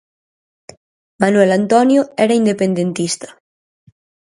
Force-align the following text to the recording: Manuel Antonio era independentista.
Manuel 1.21 1.51
Antonio 1.59 2.01
era 2.17 2.33
independentista. 2.41 3.29